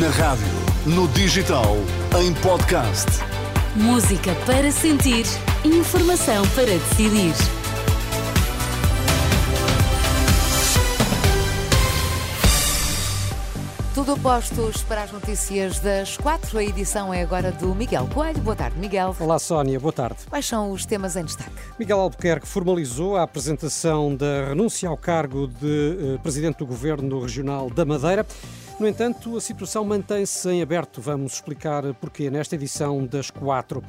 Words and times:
Na 0.00 0.08
rádio, 0.08 0.46
no 0.86 1.06
digital, 1.08 1.76
em 2.18 2.32
podcast. 2.34 3.06
Música 3.76 4.34
para 4.46 4.70
sentir, 4.70 5.26
informação 5.64 6.48
para 6.54 6.64
decidir. 6.64 7.34
Tudo 13.94 14.16
postos 14.20 14.82
para 14.84 15.02
as 15.02 15.12
notícias 15.12 15.78
das 15.80 16.16
quatro. 16.16 16.58
A 16.58 16.64
edição 16.64 17.12
é 17.12 17.20
agora 17.20 17.52
do 17.52 17.74
Miguel 17.74 18.08
Coelho. 18.14 18.40
Boa 18.40 18.56
tarde, 18.56 18.78
Miguel. 18.78 19.14
Olá, 19.20 19.38
Sónia. 19.38 19.78
Boa 19.78 19.92
tarde. 19.92 20.20
Quais 20.30 20.46
são 20.46 20.72
os 20.72 20.86
temas 20.86 21.16
em 21.16 21.24
destaque? 21.24 21.52
Miguel 21.78 22.00
Albuquerque 22.00 22.48
formalizou 22.48 23.18
a 23.18 23.24
apresentação 23.24 24.16
da 24.16 24.48
renúncia 24.48 24.88
ao 24.88 24.96
cargo 24.96 25.46
de 25.46 26.14
eh, 26.14 26.18
Presidente 26.22 26.56
do 26.56 26.66
Governo 26.66 27.20
Regional 27.20 27.68
da 27.68 27.84
Madeira. 27.84 28.24
No 28.82 28.88
entanto, 28.88 29.36
a 29.36 29.40
situação 29.40 29.84
mantém-se 29.84 30.48
em 30.50 30.60
aberto. 30.60 31.00
Vamos 31.00 31.34
explicar 31.34 31.94
porquê 31.94 32.28
nesta 32.28 32.56
edição 32.56 33.06
das 33.06 33.30
quatro. 33.30 33.80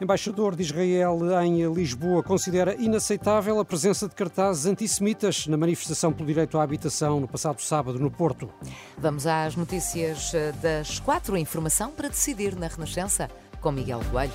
Embaixador 0.00 0.56
de 0.56 0.62
Israel 0.62 1.18
em 1.42 1.70
Lisboa 1.70 2.22
considera 2.22 2.74
inaceitável 2.76 3.60
a 3.60 3.64
presença 3.64 4.08
de 4.08 4.14
cartazes 4.14 4.64
antissemitas 4.64 5.46
na 5.46 5.58
manifestação 5.58 6.14
pelo 6.14 6.26
direito 6.26 6.56
à 6.56 6.62
habitação 6.62 7.20
no 7.20 7.28
passado 7.28 7.60
sábado 7.60 7.98
no 7.98 8.10
Porto. 8.10 8.48
Vamos 8.96 9.26
às 9.26 9.54
notícias 9.54 10.32
eh, 10.32 10.50
das 10.62 10.98
quatro. 10.98 11.36
Informação 11.36 11.90
para 11.90 12.08
decidir 12.08 12.56
na 12.56 12.68
Renascença 12.68 13.28
com 13.60 13.70
Miguel 13.70 14.00
Coelho. 14.10 14.32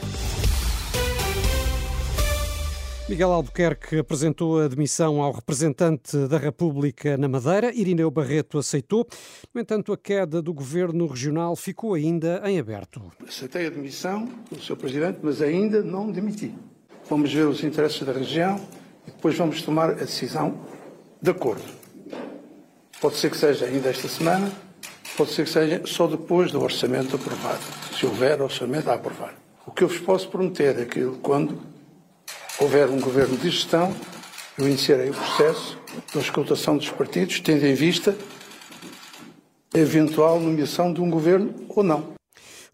Miguel 3.10 3.34
Albuquerque 3.34 3.98
apresentou 3.98 4.62
a 4.62 4.68
demissão 4.70 5.22
ao 5.22 5.34
representante 5.34 6.18
da 6.30 6.38
República 6.38 7.18
na 7.18 7.28
Madeira. 7.28 7.74
Irineu 7.76 8.10
Barreto 8.10 8.58
aceitou. 8.58 9.06
No 9.54 9.60
entanto, 9.60 9.92
a 9.92 9.98
queda 9.98 10.42
do 10.42 10.54
governo 10.54 11.06
regional 11.06 11.54
ficou 11.58 11.96
ainda 11.96 12.42
em 12.46 12.58
aberto. 12.58 13.02
Aceitei 13.28 13.68
a 13.68 13.70
demissão 13.70 14.26
do 14.50 14.62
Sr. 14.62 14.78
Presidente, 14.78 15.20
mas 15.22 15.42
ainda 15.42 15.84
não 15.84 16.10
demiti. 16.10 16.56
Vamos 17.10 17.32
ver 17.34 17.46
os 17.46 17.62
interesses 17.62 18.02
da 18.04 18.14
região 18.14 18.56
e 19.06 19.12
depois 19.12 19.38
vamos 19.38 19.62
tomar 19.62 19.90
a 19.90 19.94
decisão 19.96 20.58
de 21.22 21.30
acordo. 21.30 21.64
Pode 23.02 23.18
ser 23.18 23.30
que 23.30 23.38
seja 23.38 23.66
ainda 23.66 23.90
esta 23.90 24.08
semana, 24.08 24.50
pode 25.18 25.32
ser 25.32 25.44
que 25.44 25.52
seja 25.52 25.82
só 25.86 26.08
depois 26.08 26.54
do 26.54 26.62
orçamento 26.62 27.18
aprovado, 27.18 27.64
se 28.00 28.06
houver 28.06 28.42
orçamento 28.42 28.90
a 28.90 28.94
aprovar. 28.94 29.36
O 29.68 29.72
que 29.72 29.84
eu 29.84 29.90
vos 29.90 30.00
posso 30.00 30.30
prometer 30.30 30.80
é 30.80 30.86
que 30.86 31.06
quando 31.22 31.73
houver 32.60 32.90
um 32.90 33.00
governo 33.00 33.38
de 33.38 33.50
gestão, 33.50 33.96
eu 34.58 34.68
iniciarei 34.68 35.10
o 35.10 35.14
processo 35.14 35.78
da 36.14 36.20
escutação 36.20 36.78
dos 36.78 36.90
partidos, 36.90 37.40
tendo 37.40 37.66
em 37.66 37.74
vista 37.74 38.16
a 39.74 39.78
eventual 39.78 40.40
nomeação 40.40 40.94
de 40.94 41.02
um 41.02 41.10
governo 41.10 41.54
ou 41.70 41.84
não 41.84 42.14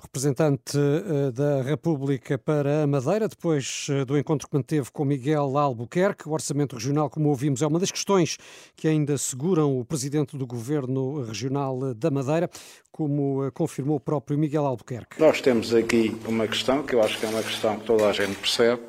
representante 0.01 0.77
eh, 0.77 1.31
da 1.31 1.61
República 1.61 2.37
para 2.37 2.83
a 2.83 2.87
Madeira, 2.87 3.27
depois 3.27 3.87
eh, 3.89 4.05
do 4.05 4.17
encontro 4.17 4.47
que 4.47 4.55
manteve 4.55 4.89
com 4.91 5.05
Miguel 5.05 5.57
Albuquerque. 5.57 6.27
O 6.27 6.31
orçamento 6.31 6.75
regional, 6.75 7.09
como 7.09 7.29
ouvimos, 7.29 7.61
é 7.61 7.67
uma 7.67 7.79
das 7.79 7.91
questões 7.91 8.37
que 8.75 8.87
ainda 8.87 9.17
seguram 9.17 9.77
o 9.77 9.85
presidente 9.85 10.37
do 10.37 10.47
governo 10.47 11.21
regional 11.23 11.93
da 11.93 12.09
Madeira, 12.09 12.49
como 12.91 13.45
eh, 13.45 13.51
confirmou 13.51 13.97
o 13.97 13.99
próprio 13.99 14.37
Miguel 14.37 14.65
Albuquerque. 14.65 15.19
Nós 15.19 15.41
temos 15.41 15.73
aqui 15.73 16.17
uma 16.27 16.47
questão 16.47 16.81
que 16.81 16.95
eu 16.95 17.03
acho 17.03 17.19
que 17.19 17.25
é 17.25 17.29
uma 17.29 17.43
questão 17.43 17.77
que 17.77 17.85
toda 17.85 18.07
a 18.07 18.13
gente 18.13 18.35
percebe 18.35 18.81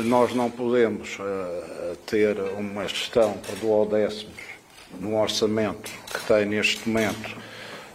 nós 0.00 0.34
não 0.34 0.50
podemos 0.50 1.18
uh, 1.18 1.96
ter 2.06 2.38
uma 2.58 2.86
gestão 2.88 3.34
por 3.34 3.54
duodécimos 3.56 4.32
num 4.98 5.20
orçamento 5.20 5.90
que 6.12 6.26
tem 6.26 6.46
neste 6.46 6.88
momento, 6.88 7.36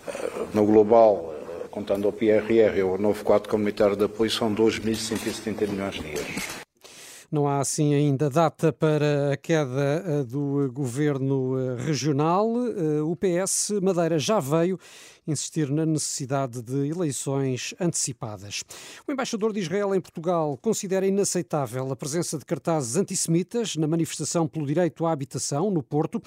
uh, 0.07 0.47
no 0.53 0.65
global, 0.65 1.33
uh, 1.65 1.69
contando 1.69 2.07
o 2.07 2.13
PRR 2.13 2.83
ou 2.83 2.95
o 2.95 2.97
novo 2.97 3.23
quadro 3.23 3.49
comunitário 3.49 3.95
de 3.95 4.05
apoio, 4.05 4.29
são 4.29 4.53
2.170 4.53 5.67
milhões 5.67 5.95
de 5.95 6.07
euros. 6.07 6.66
Não 7.29 7.45
há 7.45 7.59
assim 7.59 7.93
ainda 7.93 8.29
data 8.29 8.71
para 8.71 9.33
a 9.33 9.37
queda 9.37 10.01
eh, 10.05 10.23
do 10.23 10.71
governo 10.71 11.59
eh, 11.59 11.75
regional. 11.75 12.47
Eh, 12.55 13.01
o 13.01 13.17
PS 13.17 13.71
Madeira 13.83 14.17
já 14.17 14.39
veio 14.39 14.79
insistir 15.27 15.69
na 15.69 15.85
necessidade 15.85 16.63
de 16.63 16.87
eleições 16.89 17.75
antecipadas. 17.81 18.63
O 19.05 19.11
embaixador 19.11 19.51
de 19.51 19.59
Israel 19.59 19.93
em 19.93 19.99
Portugal 19.99 20.57
considera 20.57 21.05
inaceitável 21.05 21.91
a 21.91 21.97
presença 21.97 22.37
de 22.37 22.45
cartazes 22.45 22.95
antissemitas 22.95 23.75
na 23.75 23.87
manifestação 23.87 24.47
pelo 24.47 24.65
direito 24.65 25.05
à 25.05 25.11
habitação 25.11 25.69
no 25.69 25.83
Porto. 25.83 26.21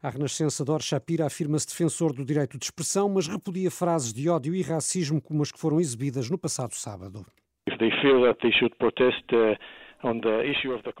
A 0.00 0.08
Renascença 0.08 0.64
Dor 0.64 0.82
Shapira 0.82 1.26
afirma-se 1.26 1.66
defensor 1.66 2.12
do 2.12 2.24
direito 2.24 2.56
de 2.56 2.64
expressão, 2.64 3.08
mas 3.08 3.26
repudia 3.26 3.72
frases 3.72 4.12
de 4.12 4.28
ódio 4.28 4.54
e 4.54 4.62
racismo 4.62 5.20
como 5.20 5.42
as 5.42 5.50
que 5.50 5.58
foram 5.58 5.80
exibidas 5.80 6.30
no 6.30 6.38
passado 6.38 6.74
sábado. 6.74 7.26
If 7.66 7.76
they 7.78 7.90
feel 8.00 8.22
that 8.22 8.38
they 8.40 8.52
should 8.52 8.76
protest, 8.76 9.24
uh... 9.32 9.58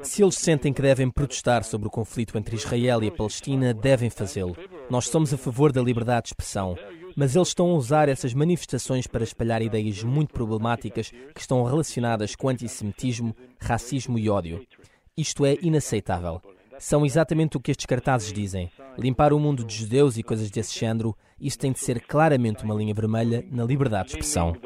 Se 0.02 0.22
eles 0.22 0.36
sentem 0.36 0.72
que 0.72 0.82
devem 0.82 1.10
protestar 1.10 1.62
sobre 1.62 1.88
o 1.88 1.90
conflito 1.90 2.38
entre 2.38 2.56
Israel 2.56 3.02
e 3.02 3.08
a 3.08 3.12
Palestina, 3.12 3.74
devem 3.74 4.08
fazê-lo. 4.08 4.56
Nós 4.88 5.08
somos 5.08 5.32
a 5.34 5.38
favor 5.38 5.72
da 5.72 5.82
liberdade 5.82 6.22
de 6.22 6.28
expressão, 6.28 6.76
mas 7.16 7.36
eles 7.36 7.48
estão 7.48 7.70
a 7.70 7.74
usar 7.74 8.08
essas 8.08 8.34
manifestações 8.34 9.06
para 9.06 9.22
espalhar 9.22 9.62
ideias 9.62 10.02
muito 10.02 10.32
problemáticas 10.32 11.10
que 11.10 11.40
estão 11.40 11.62
relacionadas 11.64 12.34
com 12.34 12.48
antissemitismo, 12.48 13.34
racismo 13.60 14.18
e 14.18 14.28
ódio. 14.28 14.64
Isto 15.16 15.44
é 15.44 15.56
inaceitável. 15.62 16.40
São 16.78 17.06
exatamente 17.06 17.56
o 17.56 17.60
que 17.60 17.70
estes 17.70 17.86
cartazes 17.86 18.32
dizem. 18.32 18.70
Limpar 18.98 19.32
o 19.32 19.38
mundo 19.38 19.64
de 19.64 19.74
judeus 19.74 20.16
e 20.18 20.22
coisas 20.22 20.50
desse 20.50 20.78
género, 20.78 21.14
isso 21.40 21.58
tem 21.58 21.72
de 21.72 21.78
ser 21.78 22.00
claramente 22.00 22.64
uma 22.64 22.74
linha 22.74 22.92
vermelha 22.92 23.44
na 23.50 23.64
liberdade 23.64 24.08
de 24.08 24.10
expressão. 24.12 24.56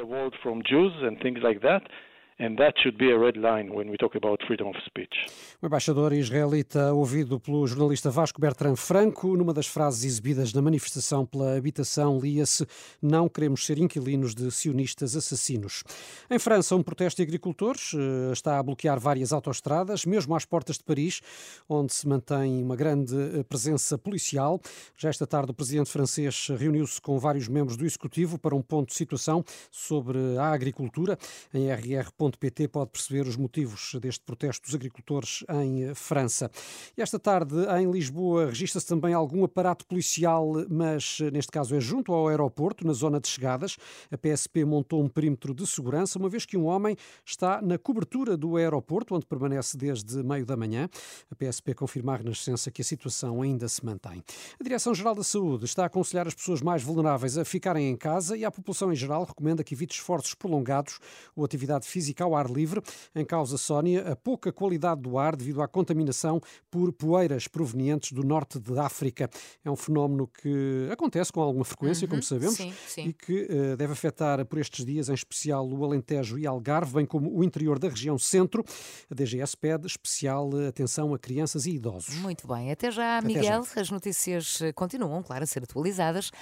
And 2.40 2.54
that 2.54 2.80
should 2.80 2.96
be 2.96 3.10
a 3.10 3.18
red 3.18 3.36
line 3.36 3.74
when 3.74 3.90
we 3.90 3.96
talk 3.96 4.14
about 4.16 4.38
freedom 4.46 4.68
of 4.68 4.78
speech. 4.86 5.26
O 5.60 5.66
embaixador 5.66 6.12
israelita, 6.12 6.92
ouvido 6.92 7.40
pelo 7.40 7.66
jornalista 7.66 8.12
Vasco 8.12 8.40
Bertrand 8.40 8.76
Franco, 8.76 9.36
numa 9.36 9.52
das 9.52 9.66
frases 9.66 10.04
exibidas 10.04 10.52
na 10.52 10.62
manifestação 10.62 11.26
pela 11.26 11.56
habitação, 11.56 12.20
lia-se: 12.20 12.64
Não 13.02 13.28
queremos 13.28 13.66
ser 13.66 13.78
inquilinos 13.78 14.36
de 14.36 14.52
sionistas 14.52 15.16
assassinos. 15.16 15.82
Em 16.30 16.38
França, 16.38 16.76
um 16.76 16.82
protesto 16.82 17.16
de 17.16 17.26
agricultores 17.26 17.92
eh, 17.94 18.32
está 18.32 18.56
a 18.60 18.62
bloquear 18.62 19.00
várias 19.00 19.32
autoestradas, 19.32 20.06
mesmo 20.06 20.36
às 20.36 20.44
portas 20.44 20.78
de 20.78 20.84
Paris, 20.84 21.20
onde 21.68 21.92
se 21.92 22.06
mantém 22.06 22.62
uma 22.62 22.76
grande 22.76 23.16
eh, 23.16 23.42
presença 23.42 23.98
policial. 23.98 24.60
Já 24.96 25.08
esta 25.08 25.26
tarde, 25.26 25.50
o 25.50 25.54
presidente 25.54 25.90
francês 25.90 26.46
reuniu-se 26.56 27.00
com 27.00 27.18
vários 27.18 27.48
membros 27.48 27.76
do 27.76 27.84
executivo 27.84 28.38
para 28.38 28.54
um 28.54 28.62
ponto 28.62 28.90
de 28.90 28.94
situação 28.94 29.42
sobre 29.72 30.18
a 30.38 30.52
agricultura. 30.52 31.18
Em 31.52 31.68
RR 31.68 32.12
pt 32.36 32.68
pode 32.68 32.90
perceber 32.90 33.26
os 33.26 33.36
motivos 33.36 33.94
deste 34.00 34.24
protesto 34.24 34.66
dos 34.66 34.74
agricultores 34.74 35.44
em 35.62 35.94
França. 35.94 36.50
E 36.96 37.00
esta 37.00 37.18
tarde, 37.18 37.54
em 37.80 37.90
Lisboa, 37.90 38.46
registra-se 38.46 38.86
também 38.86 39.14
algum 39.14 39.44
aparato 39.44 39.86
policial, 39.86 40.52
mas 40.68 41.20
neste 41.32 41.52
caso 41.52 41.74
é 41.74 41.80
junto 41.80 42.12
ao 42.12 42.28
aeroporto, 42.28 42.86
na 42.86 42.92
zona 42.92 43.20
de 43.20 43.28
chegadas. 43.28 43.76
A 44.10 44.18
PSP 44.18 44.64
montou 44.64 45.02
um 45.02 45.08
perímetro 45.08 45.54
de 45.54 45.66
segurança, 45.66 46.18
uma 46.18 46.28
vez 46.28 46.44
que 46.44 46.56
um 46.56 46.66
homem 46.66 46.96
está 47.24 47.62
na 47.62 47.78
cobertura 47.78 48.36
do 48.36 48.56
aeroporto, 48.56 49.14
onde 49.14 49.24
permanece 49.24 49.76
desde 49.76 50.22
meio 50.22 50.44
da 50.44 50.56
manhã. 50.56 50.88
A 51.30 51.34
PSP 51.34 51.74
confirma 51.74 52.14
à 52.14 52.16
Renascença 52.16 52.70
que 52.70 52.82
a 52.82 52.84
situação 52.84 53.40
ainda 53.40 53.68
se 53.68 53.84
mantém. 53.84 54.22
A 54.58 54.62
Direção-Geral 54.62 55.14
da 55.14 55.22
Saúde 55.22 55.64
está 55.64 55.84
a 55.84 55.86
aconselhar 55.86 56.26
as 56.26 56.34
pessoas 56.34 56.60
mais 56.60 56.82
vulneráveis 56.82 57.38
a 57.38 57.44
ficarem 57.44 57.88
em 57.88 57.96
casa 57.96 58.36
e 58.36 58.44
a 58.44 58.50
população 58.50 58.92
em 58.92 58.96
geral 58.96 59.24
recomenda 59.24 59.62
que 59.62 59.74
evite 59.74 59.94
esforços 59.94 60.34
prolongados 60.34 60.98
ou 61.36 61.44
atividade 61.44 61.86
física 61.86 62.17
ao 62.22 62.34
ar 62.34 62.50
livre. 62.50 62.82
Em 63.14 63.24
causa, 63.24 63.56
Sónia, 63.58 64.12
a 64.12 64.16
pouca 64.16 64.52
qualidade 64.52 65.02
do 65.02 65.18
ar 65.18 65.36
devido 65.36 65.62
à 65.62 65.68
contaminação 65.68 66.40
por 66.70 66.92
poeiras 66.92 67.46
provenientes 67.48 68.12
do 68.12 68.22
norte 68.22 68.58
da 68.58 68.86
África. 68.86 69.28
É 69.64 69.70
um 69.70 69.76
fenómeno 69.76 70.26
que 70.26 70.88
acontece 70.90 71.32
com 71.32 71.40
alguma 71.40 71.64
frequência, 71.64 72.04
uhum, 72.04 72.10
como 72.10 72.22
sabemos, 72.22 72.56
sim, 72.56 72.72
sim. 72.86 73.08
e 73.08 73.12
que 73.12 73.42
uh, 73.42 73.76
deve 73.76 73.92
afetar 73.92 74.44
por 74.46 74.58
estes 74.58 74.84
dias, 74.84 75.08
em 75.08 75.14
especial, 75.14 75.68
o 75.68 75.84
Alentejo 75.84 76.38
e 76.38 76.46
Algarve, 76.46 76.94
bem 76.94 77.06
como 77.06 77.36
o 77.36 77.44
interior 77.44 77.78
da 77.78 77.88
região 77.88 78.18
centro. 78.18 78.64
A 79.10 79.14
DGS 79.14 79.56
pede 79.56 79.86
especial 79.86 80.50
atenção 80.68 81.14
a 81.14 81.18
crianças 81.18 81.66
e 81.66 81.72
idosos. 81.72 82.14
Muito 82.16 82.46
bem. 82.46 82.70
Até 82.70 82.90
já, 82.90 83.18
Até 83.18 83.26
Miguel. 83.26 83.64
Já. 83.64 83.80
As 83.80 83.90
notícias 83.90 84.60
continuam, 84.74 85.22
claro, 85.22 85.44
a 85.44 85.46
ser 85.46 85.62
atualizadas 85.62 86.28
uh, 86.28 86.32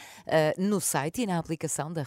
no 0.59 0.81
site 0.81 1.23
e 1.23 1.27
na 1.27 1.39
aplicação 1.39 1.93
da 1.93 2.03